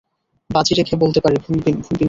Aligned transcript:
বাজি 0.49 0.73
রেখে 0.75 0.95
বলতে 1.03 1.19
পারি 1.21 1.37
ভুলবি 1.43 1.71
না। 1.73 1.81